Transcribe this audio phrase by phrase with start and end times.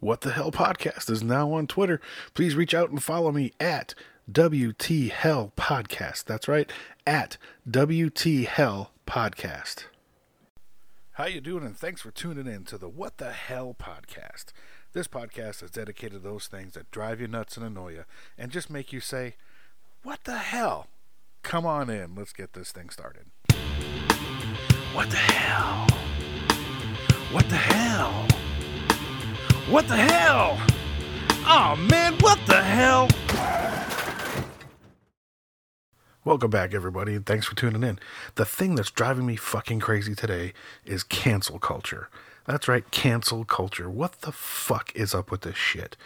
[0.00, 2.00] What the Hell Podcast is now on Twitter.
[2.32, 3.94] Please reach out and follow me at
[4.32, 6.24] WT Hell Podcast.
[6.24, 6.72] That's right,
[7.06, 7.36] at
[7.70, 9.84] WT Hell Podcast.
[11.12, 11.66] How you doing?
[11.66, 14.46] And thanks for tuning in to the What the Hell Podcast.
[14.94, 18.04] This podcast is dedicated to those things that drive you nuts and annoy you,
[18.38, 19.36] and just make you say,
[20.02, 20.86] "What the hell?"
[21.42, 22.14] Come on in.
[22.14, 23.26] Let's get this thing started.
[24.94, 25.86] What the hell?
[27.32, 28.26] What the hell?
[29.70, 30.58] What the hell?
[31.46, 33.08] Oh man, what the hell?
[36.24, 38.00] Welcome back, everybody, and thanks for tuning in.
[38.34, 42.08] The thing that's driving me fucking crazy today is cancel culture.
[42.46, 43.88] That's right, cancel culture.
[43.88, 45.96] What the fuck is up with this shit?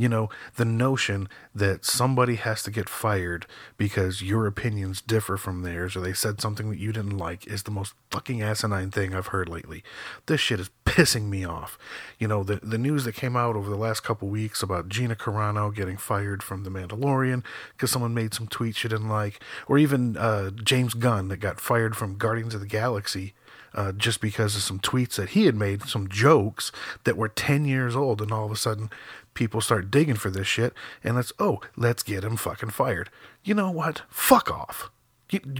[0.00, 3.44] You know, the notion that somebody has to get fired
[3.76, 7.64] because your opinions differ from theirs or they said something that you didn't like is
[7.64, 9.84] the most fucking asinine thing I've heard lately.
[10.24, 11.78] This shit is pissing me off.
[12.18, 15.14] You know, the the news that came out over the last couple weeks about Gina
[15.14, 19.76] Carano getting fired from The Mandalorian because someone made some tweets she didn't like, or
[19.76, 23.34] even uh, James Gunn that got fired from Guardians of the Galaxy
[23.74, 26.72] uh, just because of some tweets that he had made, some jokes
[27.04, 28.90] that were 10 years old, and all of a sudden
[29.34, 33.10] people start digging for this shit, and let's, oh, let's get him fucking fired.
[33.42, 34.02] You know what?
[34.08, 34.90] Fuck off.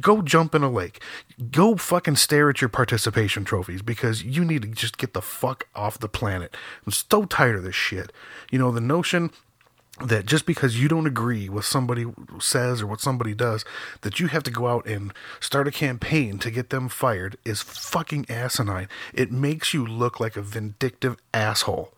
[0.00, 1.00] Go jump in a lake.
[1.52, 5.68] Go fucking stare at your participation trophies because you need to just get the fuck
[5.76, 6.56] off the planet.
[6.84, 8.12] I'm so tired of this shit.
[8.50, 9.30] You know, the notion
[10.04, 12.06] that just because you don't agree with somebody
[12.38, 13.64] says or what somebody does,
[14.00, 17.62] that you have to go out and start a campaign to get them fired is
[17.62, 18.88] fucking asinine.
[19.12, 21.92] It makes you look like a vindictive asshole.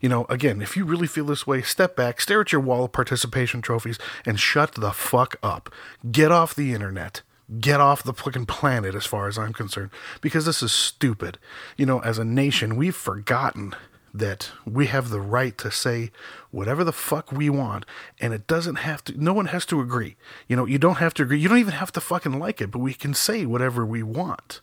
[0.00, 2.84] You know, again, if you really feel this way, step back, stare at your wall
[2.84, 5.72] of participation trophies, and shut the fuck up.
[6.10, 7.22] Get off the internet.
[7.60, 11.38] Get off the fucking planet, as far as I'm concerned, because this is stupid.
[11.78, 13.74] You know, as a nation, we've forgotten
[14.12, 16.10] that we have the right to say
[16.50, 17.84] whatever the fuck we want
[18.20, 20.16] and it doesn't have to no one has to agree.
[20.46, 21.38] You know you don't have to agree.
[21.38, 24.60] You don't even have to fucking like it but we can say whatever we want.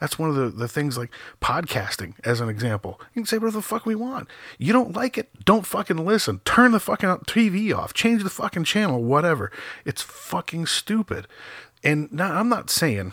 [0.00, 3.00] That's one of the, the things like podcasting as an example.
[3.14, 4.28] You can say whatever the fuck we want.
[4.58, 5.44] You don't like it?
[5.44, 6.40] Don't fucking listen.
[6.44, 7.94] Turn the fucking tv off.
[7.94, 9.04] Change the fucking channel.
[9.04, 9.52] Whatever.
[9.84, 11.28] It's fucking stupid.
[11.84, 13.12] And now i'm not saying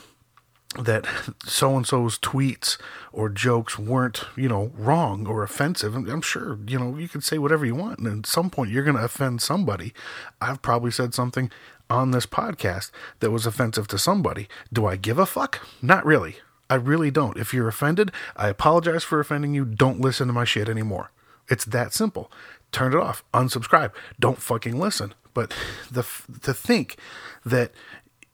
[0.77, 1.07] that
[1.43, 2.77] so and so's tweets
[3.11, 5.95] or jokes weren't, you know, wrong or offensive.
[5.95, 8.83] I'm sure, you know, you can say whatever you want, and at some point you're
[8.83, 9.93] going to offend somebody.
[10.39, 11.51] I've probably said something
[11.89, 14.47] on this podcast that was offensive to somebody.
[14.71, 15.65] Do I give a fuck?
[15.81, 16.37] Not really.
[16.69, 17.37] I really don't.
[17.37, 19.65] If you're offended, I apologize for offending you.
[19.65, 21.09] Don't listen to my shit anymore.
[21.47, 22.31] It's that simple.
[22.71, 23.23] Turn it off.
[23.33, 23.91] Unsubscribe.
[24.19, 25.15] Don't fucking listen.
[25.33, 25.53] But
[25.89, 26.05] the
[26.41, 26.97] to think
[27.45, 27.71] that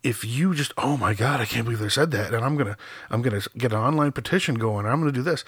[0.05, 2.77] if you just oh my god i can't believe they said that and i'm gonna
[3.09, 5.43] i'm gonna get an online petition going i'm gonna do this.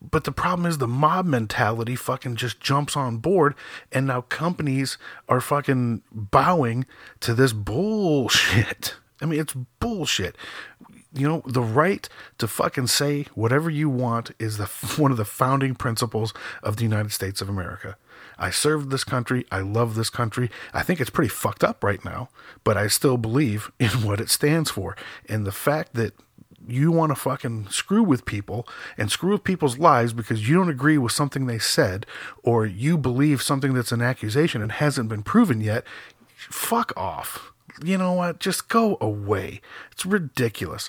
[0.00, 3.54] But the problem is the mob mentality fucking just jumps on board
[3.90, 4.98] and now companies
[5.28, 6.86] are fucking bowing
[7.20, 8.96] to this bullshit.
[9.20, 10.36] I mean it's bullshit.
[11.12, 14.66] You know the right to fucking say whatever you want is the
[14.96, 17.96] one of the founding principles of the united states of america
[18.38, 19.46] I served this country.
[19.50, 20.50] I love this country.
[20.72, 22.28] I think it's pretty fucked up right now,
[22.62, 24.96] but I still believe in what it stands for.
[25.28, 26.14] And the fact that
[26.66, 30.70] you want to fucking screw with people and screw with people's lives because you don't
[30.70, 32.06] agree with something they said
[32.42, 35.84] or you believe something that's an accusation and hasn't been proven yet,
[36.36, 37.52] fuck off.
[37.84, 38.38] You know what?
[38.38, 39.60] Just go away.
[39.92, 40.88] It's ridiculous.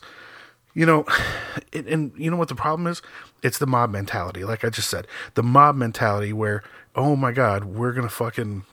[0.75, 1.05] You know,
[1.73, 3.01] and, and you know what the problem is?
[3.41, 4.43] It's the mob mentality.
[4.43, 6.61] Like I just said, the mob mentality where
[6.95, 8.63] oh my God, we're going to fucking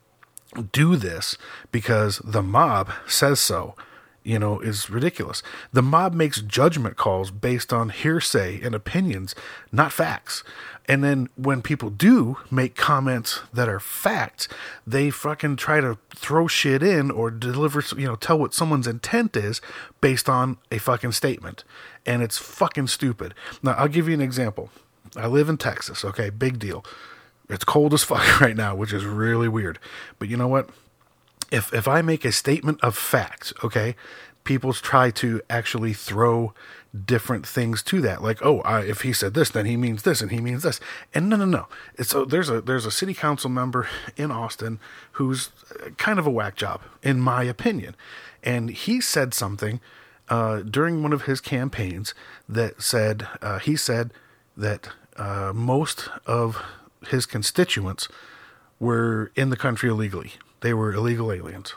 [0.70, 1.36] do this
[1.70, 3.74] because the mob says so,
[4.24, 5.42] you know, is ridiculous.
[5.72, 9.34] The mob makes judgment calls based on hearsay and opinions,
[9.70, 10.44] not facts.
[10.88, 14.48] And then when people do make comments that are facts,
[14.86, 19.36] they fucking try to throw shit in or deliver, you know, tell what someone's intent
[19.36, 19.60] is
[20.00, 21.64] based on a fucking statement.
[22.04, 23.34] And it's fucking stupid.
[23.62, 24.70] Now, I'll give you an example.
[25.16, 26.30] I live in Texas, okay?
[26.30, 26.84] Big deal.
[27.48, 29.78] It's cold as fuck right now, which is really weird.
[30.18, 30.70] But you know what?
[31.52, 33.94] If if I make a statement of fact, okay,
[34.44, 36.52] people try to actually throw
[37.06, 38.22] different things to that.
[38.22, 40.80] Like, oh, if he said this, then he means this, and he means this.
[41.14, 41.68] And no, no, no.
[41.94, 44.80] It's so there's a there's a city council member in Austin
[45.12, 45.50] who's
[45.96, 47.96] kind of a whack job, in my opinion,
[48.42, 49.80] and he said something
[50.28, 52.14] uh, during one of his campaigns
[52.48, 54.12] that said uh, he said
[54.56, 56.62] that uh, most of
[57.08, 58.08] his constituents
[58.78, 60.32] were in the country illegally.
[60.62, 61.74] They were illegal aliens.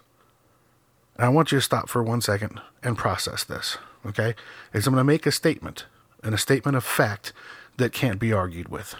[1.18, 4.36] And I want you to stop for one second and process this, okay?
[4.74, 5.86] Is I'm going to make a statement,
[6.24, 7.34] and a statement of fact
[7.78, 8.96] that can't be argued with.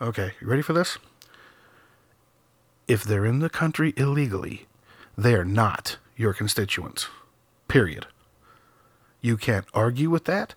[0.00, 0.98] Okay, you ready for this?
[2.88, 4.66] if they're in the country illegally,
[5.16, 7.08] they are not your constituents.
[7.68, 8.06] Period.
[9.20, 10.54] You can't argue with that.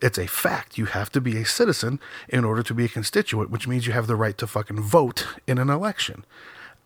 [0.00, 0.78] It's a fact.
[0.78, 3.92] You have to be a citizen in order to be a constituent, which means you
[3.92, 6.24] have the right to fucking vote in an election.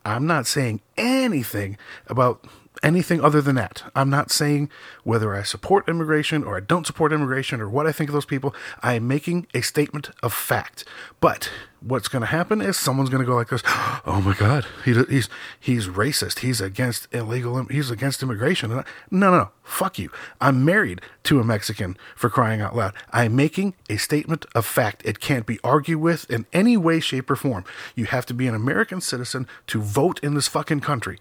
[0.05, 1.77] I'm not saying anything
[2.09, 2.45] about
[2.83, 3.85] anything other than that.
[3.95, 4.71] I'm not saying
[5.05, 8.25] whether I support immigration or I don't support immigration or what I think of those
[8.25, 8.55] people.
[8.83, 10.85] I am making a statement of fact.
[11.21, 11.51] But
[11.81, 14.95] what's going to happen is someone's going to go like this oh my god he,
[15.05, 16.41] he's he's racist.
[16.41, 18.71] He's against illegal he's against immigration.
[18.71, 20.11] No no no fuck you.
[20.41, 22.95] I'm married to a mexican for crying out loud.
[23.13, 25.03] I'm making a statement of fact.
[25.05, 27.65] It can't be argued with in any way shape or form.
[27.95, 31.19] You have to be an american citizen to vote in this fucking country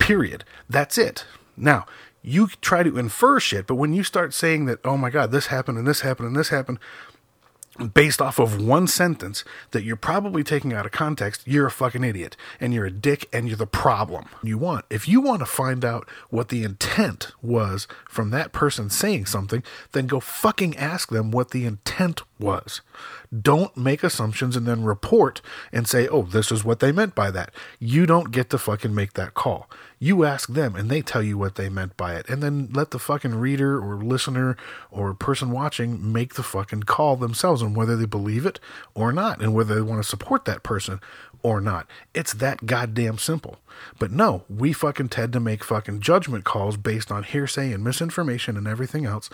[0.00, 1.24] period that's it
[1.56, 1.86] now
[2.22, 5.46] you try to infer shit, but when you start saying that, oh my God, this
[5.46, 6.78] happened and this happened and this happened,
[7.94, 12.04] based off of one sentence that you're probably taking out of context, you're a fucking
[12.04, 14.26] idiot and you're a dick and you're the problem.
[14.42, 18.90] You want, if you want to find out what the intent was from that person
[18.90, 19.62] saying something,
[19.92, 22.82] then go fucking ask them what the intent was.
[23.40, 25.40] Don't make assumptions and then report
[25.72, 27.54] and say, oh, this is what they meant by that.
[27.78, 29.70] You don't get to fucking make that call.
[30.02, 32.26] You ask them and they tell you what they meant by it.
[32.26, 34.56] And then let the fucking reader or listener
[34.90, 38.58] or person watching make the fucking call themselves on whether they believe it
[38.94, 41.00] or not and whether they want to support that person
[41.42, 41.86] or not.
[42.14, 43.58] It's that goddamn simple.
[43.98, 48.56] But no, we fucking tend to make fucking judgment calls based on hearsay and misinformation
[48.56, 49.28] and everything else.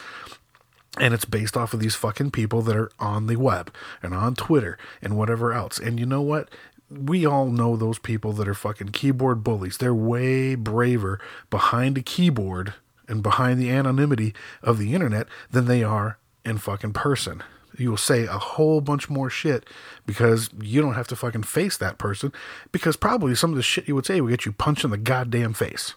[0.98, 3.72] And it's based off of these fucking people that are on the web
[4.02, 5.78] and on Twitter and whatever else.
[5.78, 6.48] And you know what?
[6.90, 9.78] We all know those people that are fucking keyboard bullies.
[9.78, 12.74] They're way braver behind a keyboard
[13.08, 17.42] and behind the anonymity of the internet than they are in fucking person.
[17.76, 19.68] You will say a whole bunch more shit
[20.06, 22.32] because you don't have to fucking face that person
[22.72, 24.96] because probably some of the shit you would say will get you punched in the
[24.96, 25.94] goddamn face.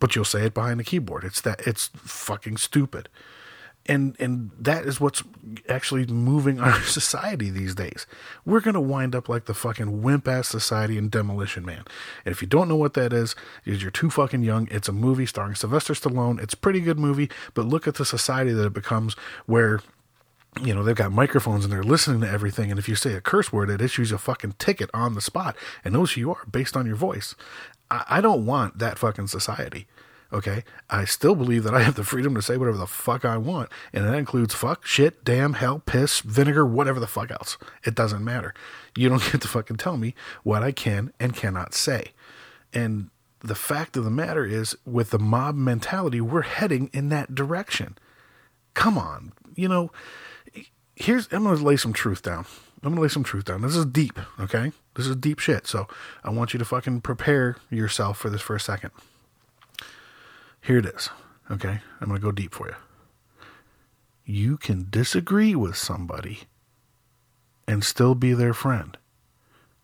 [0.00, 1.24] But you'll say it behind the keyboard.
[1.24, 3.08] It's that it's fucking stupid
[3.88, 5.22] and and that is what's
[5.68, 8.06] actually moving our society these days.
[8.44, 11.84] We're gonna wind up like the fucking wimp ass society in Demolition Man.
[12.24, 13.34] And if you don't know what that is,
[13.64, 14.68] is you're too fucking young.
[14.70, 16.42] It's a movie starring Sylvester Stallone.
[16.42, 19.14] It's a pretty good movie, but look at the society that it becomes
[19.46, 19.80] where
[20.62, 22.70] you know, they've got microphones and they're listening to everything.
[22.70, 25.54] And if you say a curse word, it issues a fucking ticket on the spot
[25.84, 27.34] and knows who you are based on your voice.
[27.90, 29.86] I, I don't want that fucking society.
[30.32, 30.64] Okay.
[30.90, 33.70] I still believe that I have the freedom to say whatever the fuck I want.
[33.92, 37.56] And that includes fuck, shit, damn, hell, piss, vinegar, whatever the fuck else.
[37.84, 38.54] It doesn't matter.
[38.96, 42.12] You don't get to fucking tell me what I can and cannot say.
[42.72, 47.34] And the fact of the matter is, with the mob mentality, we're heading in that
[47.34, 47.96] direction.
[48.74, 49.32] Come on.
[49.54, 49.92] You know,
[50.94, 52.46] here's, I'm going to lay some truth down.
[52.82, 53.62] I'm to lay some truth down.
[53.62, 54.72] This is deep, okay?
[54.94, 55.66] This is deep shit.
[55.66, 55.86] So
[56.22, 58.90] I want you to fucking prepare yourself for this for a second.
[60.66, 61.10] Here it is.
[61.48, 61.78] Okay?
[62.00, 62.74] I'm going to go deep for you.
[64.24, 66.40] You can disagree with somebody
[67.68, 68.96] and still be their friend.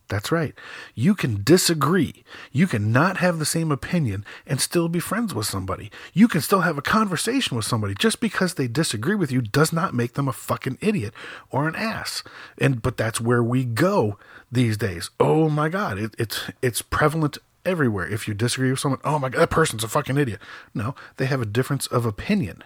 [0.08, 0.54] That's right.
[0.94, 2.24] You can disagree.
[2.50, 5.90] You can not have the same opinion and still be friends with somebody.
[6.12, 7.94] You can still have a conversation with somebody.
[7.94, 11.14] Just because they disagree with you does not make them a fucking idiot
[11.50, 12.24] or an ass.
[12.58, 14.18] And but that's where we go
[14.50, 15.10] these days.
[15.20, 18.06] Oh my god, it, it's it's prevalent everywhere.
[18.06, 20.40] If you disagree with someone, oh my god, that person's a fucking idiot.
[20.74, 22.64] No, they have a difference of opinion.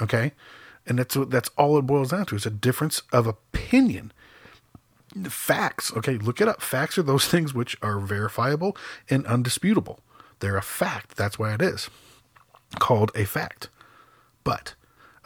[0.00, 0.32] Okay,
[0.86, 2.36] and that's that's all it boils down to.
[2.36, 4.12] It's a difference of opinion.
[5.28, 5.92] Facts.
[5.96, 6.60] Okay, look it up.
[6.60, 8.76] Facts are those things which are verifiable
[9.08, 10.00] and undisputable.
[10.40, 11.16] They're a fact.
[11.16, 11.88] That's why it is
[12.78, 13.68] called a fact.
[14.42, 14.74] But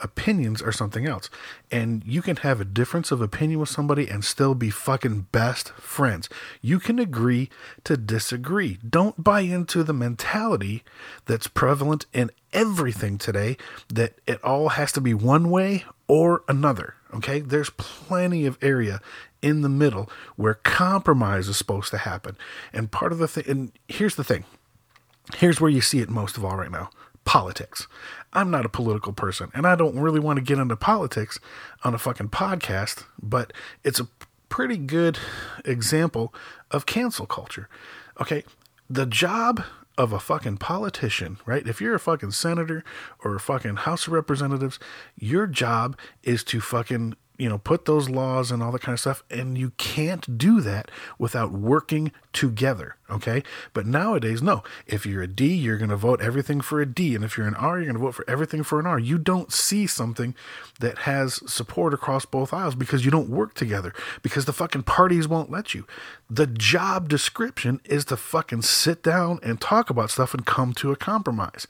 [0.01, 1.29] opinions are something else.
[1.71, 5.69] And you can have a difference of opinion with somebody and still be fucking best
[5.73, 6.29] friends.
[6.61, 7.49] You can agree
[7.83, 8.79] to disagree.
[8.87, 10.83] Don't buy into the mentality
[11.25, 13.57] that's prevalent in everything today
[13.89, 16.95] that it all has to be one way or another.
[17.13, 17.39] Okay?
[17.39, 19.01] There's plenty of area
[19.41, 22.37] in the middle where compromise is supposed to happen.
[22.73, 24.45] And part of the thing, and here's the thing
[25.37, 26.89] here's where you see it most of all right now
[27.29, 27.85] politics.
[28.33, 31.39] I'm not a political person and I don't really want to get into politics
[31.83, 34.07] on a fucking podcast, but it's a
[34.49, 35.19] pretty good
[35.63, 36.33] example
[36.71, 37.69] of cancel culture.
[38.19, 38.43] Okay,
[38.89, 39.63] the job
[39.95, 41.67] of a fucking politician, right?
[41.67, 42.83] If you're a fucking senator
[43.23, 44.79] or a fucking House of Representatives,
[45.15, 48.99] your job is to fucking you know, put those laws and all that kind of
[48.99, 49.23] stuff.
[49.31, 52.97] And you can't do that without working together.
[53.09, 53.41] Okay.
[53.73, 54.61] But nowadays, no.
[54.85, 57.15] If you're a D, you're going to vote everything for a D.
[57.15, 58.99] And if you're an R, you're going to vote for everything for an R.
[58.99, 60.35] You don't see something
[60.79, 65.27] that has support across both aisles because you don't work together, because the fucking parties
[65.27, 65.87] won't let you.
[66.29, 70.91] The job description is to fucking sit down and talk about stuff and come to
[70.91, 71.65] a compromise.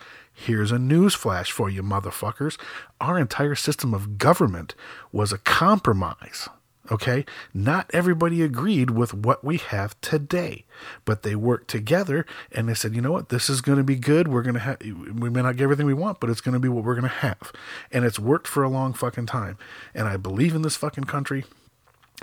[0.46, 2.58] Here's a news flash for you, motherfuckers.
[3.02, 4.74] Our entire system of government
[5.12, 6.48] was a compromise.
[6.90, 7.26] Okay?
[7.54, 10.64] Not everybody agreed with what we have today,
[11.04, 13.28] but they worked together and they said, you know what?
[13.28, 14.30] This is going to be good.
[14.30, 16.60] We're going to have, we may not get everything we want, but it's going to
[16.60, 17.52] be what we're going to have.
[17.92, 19.58] And it's worked for a long fucking time.
[19.94, 21.44] And I believe in this fucking country.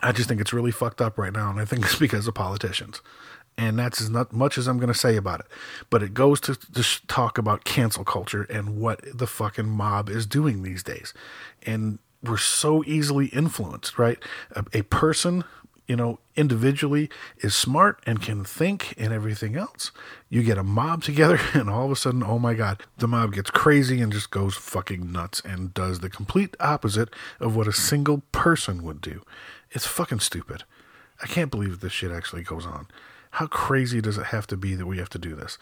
[0.03, 1.51] I just think it's really fucked up right now.
[1.51, 3.03] And I think it's because of politicians
[3.59, 5.47] and that's as not much as I'm going to say about it.
[5.89, 10.27] But it goes to, to talk about cancel culture and what the fucking mob is
[10.27, 11.15] doing these days.
[11.65, 14.19] And we're so easily influenced, right?
[14.53, 15.45] A, a person,
[15.87, 17.09] you know, individually
[17.39, 19.91] is smart and can think and everything else.
[20.29, 23.33] You get a mob together, and all of a sudden, oh my God, the mob
[23.33, 27.09] gets crazy and just goes fucking nuts and does the complete opposite
[27.41, 29.23] of what a single person would do.
[29.71, 30.65] It's fucking stupid.
[31.23, 32.89] I can't believe this shit actually goes on.
[33.37, 35.59] How crazy does it have to be that we have to do this?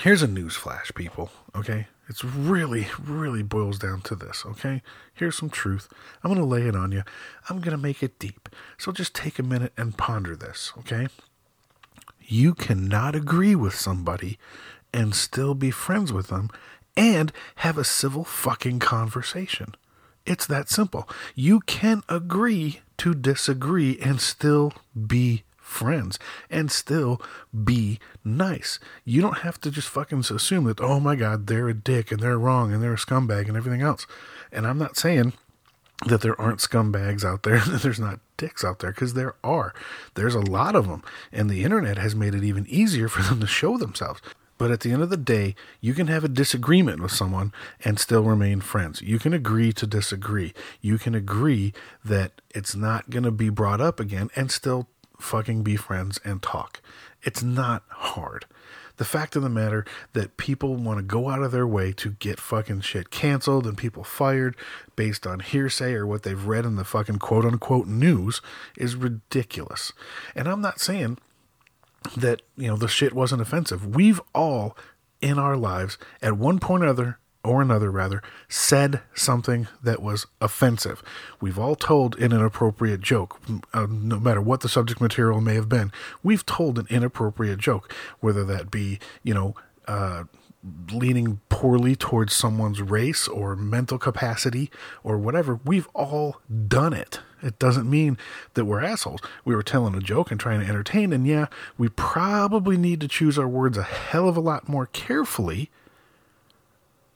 [0.00, 1.86] Here's a news flash, people, okay?
[2.10, 4.82] It's really, really boils down to this, okay?
[5.14, 5.88] Here's some truth.
[6.22, 7.04] I'm going to lay it on you.
[7.48, 8.50] I'm going to make it deep.
[8.76, 11.08] So just take a minute and ponder this, okay?
[12.20, 14.38] You cannot agree with somebody
[14.92, 16.50] and still be friends with them
[16.98, 19.74] and have a civil fucking conversation.
[20.26, 21.08] It's that simple.
[21.34, 24.74] You can agree to disagree and still
[25.06, 26.18] be friends
[26.50, 27.20] and still
[27.64, 28.78] be nice.
[29.04, 32.20] You don't have to just fucking assume that, oh my God, they're a dick and
[32.20, 34.06] they're wrong and they're a scumbag and everything else.
[34.50, 35.34] And I'm not saying
[36.06, 39.74] that there aren't scumbags out there, that there's not dicks out there, because there are.
[40.14, 41.02] There's a lot of them.
[41.32, 44.20] And the internet has made it even easier for them to show themselves.
[44.56, 47.52] But at the end of the day, you can have a disagreement with someone
[47.84, 49.00] and still remain friends.
[49.00, 50.52] You can agree to disagree.
[50.80, 51.72] You can agree
[52.04, 56.42] that it's not going to be brought up again and still fucking be friends and
[56.42, 56.80] talk.
[57.22, 58.46] It's not hard.
[58.96, 62.10] The fact of the matter that people want to go out of their way to
[62.10, 64.56] get fucking shit canceled and people fired
[64.96, 68.40] based on hearsay or what they've read in the fucking quote unquote news
[68.76, 69.92] is ridiculous.
[70.34, 71.18] And I'm not saying
[72.16, 73.94] that, you know, the shit wasn't offensive.
[73.94, 74.76] We've all
[75.20, 80.26] in our lives at one point or other or another rather, said something that was
[80.40, 81.02] offensive.
[81.40, 83.40] We've all told an inappropriate joke,
[83.72, 85.90] uh, no matter what the subject material may have been.
[86.22, 89.54] We've told an inappropriate joke, whether that be, you know,
[89.86, 90.24] uh,
[90.92, 94.70] leaning poorly towards someone's race or mental capacity
[95.02, 95.60] or whatever.
[95.64, 97.20] We've all done it.
[97.42, 98.18] It doesn't mean
[98.54, 99.20] that we're assholes.
[99.44, 101.46] We were telling a joke and trying to entertain, and yeah,
[101.78, 105.70] we probably need to choose our words a hell of a lot more carefully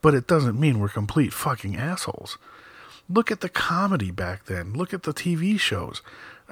[0.03, 2.37] but it doesn't mean we're complete fucking assholes.
[3.09, 4.75] Look at the comedy back then.
[4.75, 6.03] Look at the TV shows.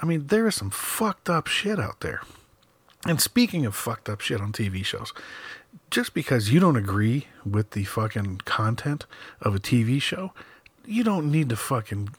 [0.00, 2.22] I mean, there is some fucked up shit out there.
[3.06, 5.12] And speaking of fucked up shit on TV shows,
[5.90, 9.06] just because you don't agree with the fucking content
[9.40, 10.32] of a TV show,
[10.86, 12.10] you don't need to fucking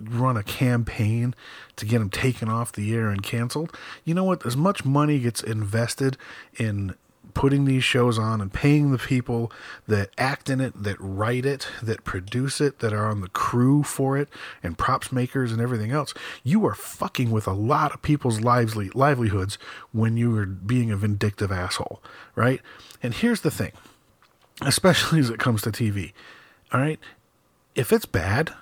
[0.00, 1.34] run a campaign
[1.76, 3.76] to get them taken off the air and canceled.
[4.04, 4.44] You know what?
[4.46, 6.16] As much money gets invested
[6.58, 6.94] in
[7.38, 9.52] putting these shows on and paying the people
[9.86, 13.84] that act in it, that write it, that produce it, that are on the crew
[13.84, 14.28] for it,
[14.60, 18.90] and props makers and everything else, you are fucking with a lot of people's lively,
[18.92, 19.56] livelihoods
[19.92, 22.02] when you are being a vindictive asshole,
[22.34, 22.60] right?
[23.04, 23.70] And here's the thing,
[24.62, 26.14] especially as it comes to TV,
[26.72, 26.98] all right?
[27.76, 28.52] If it's bad,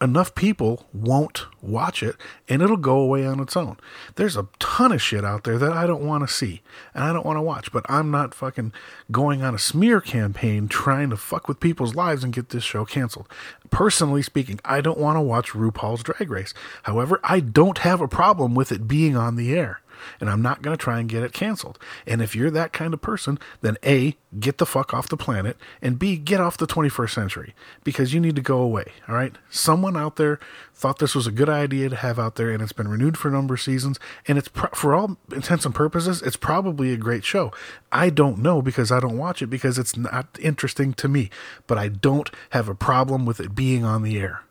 [0.00, 2.16] enough people won't watch it
[2.48, 3.76] and it'll go away on its own.
[4.16, 6.62] There's a ton of shit out there that I don't want to see
[6.94, 8.72] and I don't want to watch, but I'm not fucking
[9.10, 12.84] going on a smear campaign trying to fuck with people's lives and get this show
[12.84, 13.28] canceled.
[13.70, 16.54] Personally speaking, I don't want to watch RuPaul's Drag Race.
[16.84, 19.80] However, I don't have a problem with it being on the air
[20.20, 21.78] and I'm not going to try and get it canceled.
[22.06, 25.56] And if you're that kind of person, then A, get the fuck off the planet,
[25.80, 28.92] and B, get off the 21st century because you need to go away.
[29.08, 29.36] All right.
[29.50, 30.40] Someone out there
[30.72, 33.28] thought this was a good idea to have out there, and it's been renewed for
[33.28, 33.98] a number of seasons.
[34.26, 37.52] And it's pro- for all intents and purposes, it's probably a great show.
[37.92, 41.30] I don't know because I don't watch it because it's not interesting to me,
[41.66, 44.42] but I don't have a problem with it being on the air.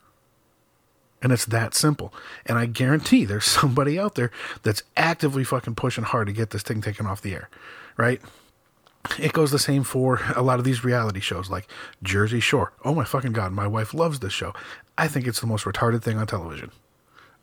[1.24, 2.14] And it's that simple.
[2.46, 4.30] And I guarantee there's somebody out there
[4.62, 7.50] that's actively fucking pushing hard to get this thing taken off the air,
[7.98, 8.22] right?
[9.20, 11.68] it goes the same for a lot of these reality shows like
[12.02, 12.74] Jersey Shore.
[12.86, 14.54] Oh my fucking god, my wife loves this show.
[14.98, 16.72] I think it's the most retarded thing on television.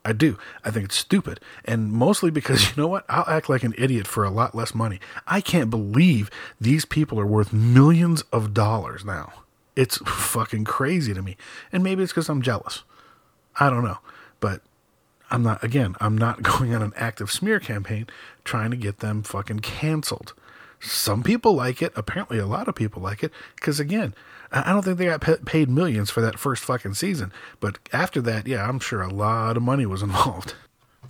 [0.04, 0.38] I do.
[0.64, 1.40] I think it's stupid.
[1.64, 3.04] And mostly because you know what?
[3.08, 5.00] I'll act like an idiot for a lot less money.
[5.26, 9.32] I can't believe these people are worth millions of dollars now.
[9.76, 11.36] It's fucking crazy to me.
[11.72, 12.82] And maybe it's because I'm jealous.
[13.60, 13.98] I don't know.
[14.40, 14.62] But
[15.30, 18.08] I'm not, again, I'm not going on an active smear campaign
[18.44, 20.34] trying to get them fucking canceled.
[20.80, 21.92] Some people like it.
[21.94, 23.32] Apparently, a lot of people like it.
[23.54, 24.14] Because again,
[24.50, 27.32] I don't think they got paid millions for that first fucking season.
[27.60, 30.54] But after that, yeah, I'm sure a lot of money was involved.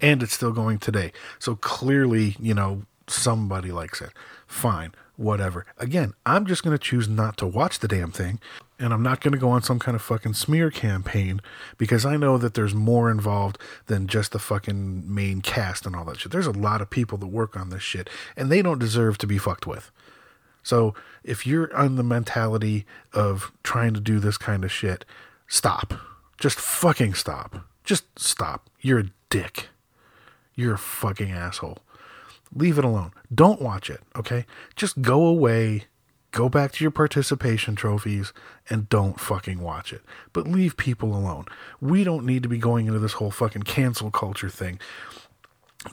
[0.00, 1.12] And it's still going today.
[1.38, 4.10] So clearly, you know, somebody likes it.
[4.46, 5.66] Fine, whatever.
[5.76, 8.40] Again, I'm just going to choose not to watch the damn thing.
[8.78, 11.42] And I'm not going to go on some kind of fucking smear campaign
[11.76, 16.06] because I know that there's more involved than just the fucking main cast and all
[16.06, 16.32] that shit.
[16.32, 19.26] There's a lot of people that work on this shit and they don't deserve to
[19.26, 19.90] be fucked with.
[20.62, 25.04] So if you're on the mentality of trying to do this kind of shit,
[25.46, 25.92] stop.
[26.38, 27.66] Just fucking stop.
[27.84, 28.70] Just stop.
[28.80, 29.68] You're a dick.
[30.54, 31.78] You're a fucking asshole.
[32.54, 33.12] Leave it alone.
[33.32, 34.46] Don't watch it, okay?
[34.74, 35.84] Just go away,
[36.32, 38.32] go back to your participation trophies,
[38.68, 40.02] and don't fucking watch it.
[40.32, 41.46] But leave people alone.
[41.80, 44.80] We don't need to be going into this whole fucking cancel culture thing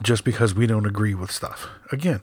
[0.02, 1.68] just because we don't agree with stuff.
[1.92, 2.22] Again,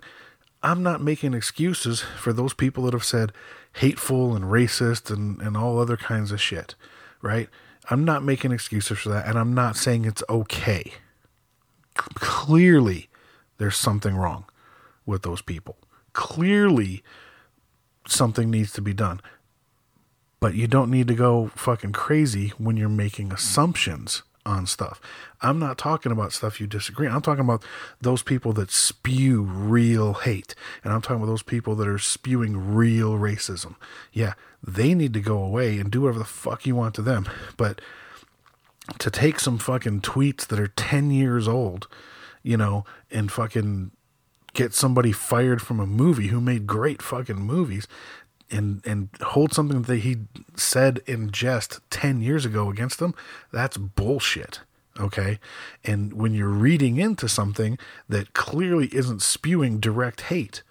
[0.62, 3.32] I'm not making excuses for those people that have said
[3.74, 6.75] hateful and racist and, and all other kinds of shit,
[7.22, 7.50] right?
[7.89, 10.94] I'm not making excuses for that, and I'm not saying it's okay.
[11.94, 13.10] Clearly,
[13.57, 14.45] there's something wrong
[15.05, 15.77] with those people.
[16.13, 17.03] Clearly,
[18.07, 19.21] something needs to be done.
[20.39, 25.01] But you don't need to go fucking crazy when you're making assumptions on stuff.
[25.41, 27.07] I'm not talking about stuff you disagree.
[27.07, 27.63] I'm talking about
[28.00, 30.53] those people that spew real hate.
[30.83, 33.75] And I'm talking about those people that are spewing real racism.
[34.13, 37.27] Yeah, they need to go away and do whatever the fuck you want to them.
[37.57, 37.81] But
[39.00, 41.88] to take some fucking tweets that are 10 years old
[42.45, 43.91] you know, and fucking
[44.53, 47.87] get somebody fired from a movie who made great fucking movies
[48.51, 50.17] and and hold something that he
[50.55, 53.13] said in jest 10 years ago against them
[53.51, 54.61] that's bullshit
[54.97, 55.39] okay?
[55.83, 60.63] And when you're reading into something that clearly isn't spewing direct hate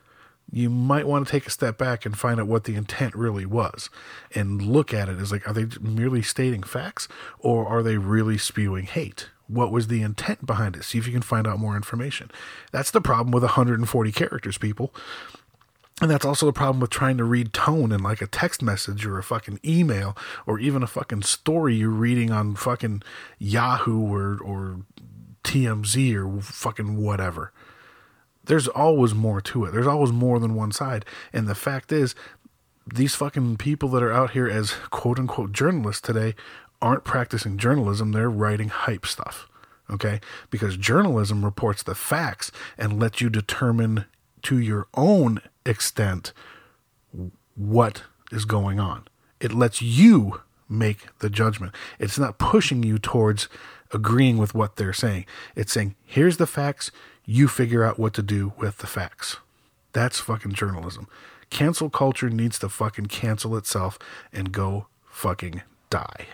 [0.50, 3.44] you might want to take a step back and find out what the intent really
[3.44, 3.90] was
[4.34, 7.08] and look at it as like are they merely stating facts
[7.38, 10.84] or are they really spewing hate what was the intent behind it?
[10.84, 12.30] See if you can find out more information.
[12.72, 14.94] That's the problem with 140 characters, people.
[16.00, 19.06] And that's also the problem with trying to read tone in like a text message
[19.06, 23.02] or a fucking email or even a fucking story you're reading on fucking
[23.38, 24.80] Yahoo or, or
[25.44, 27.52] TMZ or fucking whatever.
[28.44, 29.72] There's always more to it.
[29.72, 31.04] There's always more than one side.
[31.32, 32.14] And the fact is,
[32.92, 36.34] these fucking people that are out here as quote unquote journalists today
[36.84, 39.48] aren't practicing journalism, they're writing hype stuff.
[39.90, 40.20] Okay?
[40.50, 44.04] Because journalism reports the facts and lets you determine
[44.42, 46.34] to your own extent
[47.54, 49.08] what is going on.
[49.40, 51.74] It lets you make the judgment.
[51.98, 53.48] It's not pushing you towards
[53.90, 55.24] agreeing with what they're saying.
[55.56, 56.90] It's saying, here's the facts,
[57.24, 59.38] you figure out what to do with the facts.
[59.92, 61.08] That's fucking journalism.
[61.48, 63.98] Cancel culture needs to fucking cancel itself
[64.32, 66.26] and go fucking die.